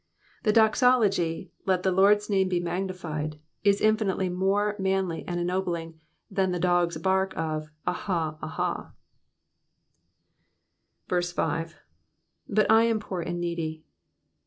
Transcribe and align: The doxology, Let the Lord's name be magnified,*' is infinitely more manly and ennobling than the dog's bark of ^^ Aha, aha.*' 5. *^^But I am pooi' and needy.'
The 0.41 0.51
doxology, 0.51 1.51
Let 1.67 1.83
the 1.83 1.91
Lord's 1.91 2.27
name 2.27 2.49
be 2.49 2.59
magnified,*' 2.59 3.37
is 3.63 3.79
infinitely 3.79 4.29
more 4.29 4.75
manly 4.79 5.23
and 5.27 5.39
ennobling 5.39 5.99
than 6.27 6.49
the 6.51 6.59
dog's 6.59 6.97
bark 6.97 7.33
of 7.37 7.65
^^ 7.65 7.69
Aha, 7.85 8.39
aha.*' 8.41 8.93
5. 11.07 11.75
*^^But 12.49 12.65
I 12.67 12.83
am 12.85 12.99
pooi' 12.99 13.27
and 13.27 13.39
needy.' 13.39 13.83